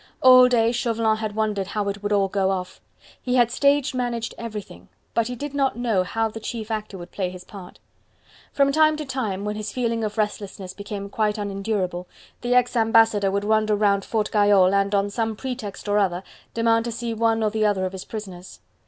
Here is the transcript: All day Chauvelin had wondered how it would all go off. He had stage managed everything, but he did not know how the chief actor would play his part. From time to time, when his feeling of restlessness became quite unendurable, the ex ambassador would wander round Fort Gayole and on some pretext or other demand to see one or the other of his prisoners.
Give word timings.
All 0.19 0.47
day 0.49 0.71
Chauvelin 0.71 1.17
had 1.17 1.35
wondered 1.35 1.67
how 1.67 1.87
it 1.87 2.01
would 2.01 2.11
all 2.11 2.27
go 2.27 2.49
off. 2.49 2.81
He 3.21 3.35
had 3.35 3.51
stage 3.51 3.93
managed 3.93 4.33
everything, 4.35 4.89
but 5.13 5.27
he 5.27 5.35
did 5.35 5.53
not 5.53 5.77
know 5.77 6.01
how 6.01 6.27
the 6.27 6.39
chief 6.39 6.71
actor 6.71 6.97
would 6.97 7.11
play 7.11 7.29
his 7.29 7.43
part. 7.43 7.77
From 8.51 8.71
time 8.71 8.97
to 8.97 9.05
time, 9.05 9.45
when 9.45 9.55
his 9.55 9.71
feeling 9.71 10.03
of 10.03 10.17
restlessness 10.17 10.73
became 10.73 11.07
quite 11.07 11.37
unendurable, 11.37 12.07
the 12.41 12.55
ex 12.55 12.75
ambassador 12.75 13.29
would 13.29 13.43
wander 13.43 13.75
round 13.75 14.03
Fort 14.03 14.31
Gayole 14.31 14.73
and 14.73 14.95
on 14.95 15.11
some 15.11 15.35
pretext 15.35 15.87
or 15.87 15.99
other 15.99 16.23
demand 16.55 16.85
to 16.85 16.91
see 16.91 17.13
one 17.13 17.43
or 17.43 17.51
the 17.51 17.67
other 17.67 17.85
of 17.85 17.91
his 17.91 18.05
prisoners. 18.05 18.59